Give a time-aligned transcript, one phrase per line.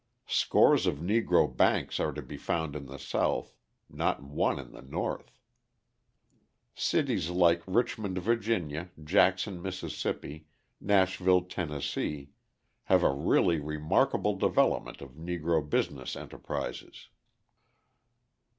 [0.25, 3.53] Scores of Negro banks are to be found in the South,
[3.87, 5.37] not one in the North.
[6.73, 9.83] Cities like Richmond, Va., Jackson, Miss.,
[10.79, 12.27] Nashville, Tenn.,
[12.85, 17.09] have a really remarkable development of Negro business enterprises.